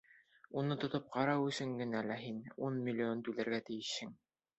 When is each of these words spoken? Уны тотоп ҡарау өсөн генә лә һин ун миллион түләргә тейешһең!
Уны 0.59 0.75
тотоп 0.83 1.03
ҡарау 1.15 1.45
өсөн 1.49 1.75
генә 1.81 2.01
лә 2.11 2.15
һин 2.21 2.39
ун 2.69 2.79
миллион 2.87 3.21
түләргә 3.29 3.61
тейешһең! 3.69 4.17